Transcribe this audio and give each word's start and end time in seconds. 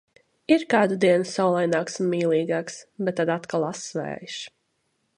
Ir 0.53 0.63
kādu 0.73 0.97
dienu 1.03 1.27
saulaināks 1.33 1.99
un 2.05 2.09
mīlīgāks, 2.15 2.81
bet 3.05 3.21
tad 3.21 3.35
atkal 3.39 3.71
ass 3.73 3.89
vējš. 4.03 4.43